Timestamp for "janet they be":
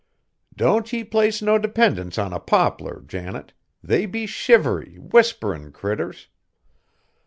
3.05-4.25